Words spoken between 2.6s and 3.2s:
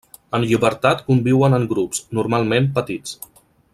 petits.